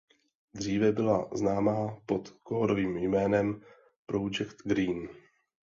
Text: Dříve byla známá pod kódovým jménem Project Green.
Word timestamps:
Dříve 0.53 0.91
byla 0.91 1.29
známá 1.33 1.97
pod 2.05 2.29
kódovým 2.29 2.97
jménem 2.97 3.61
Project 4.07 4.57
Green. 4.65 5.09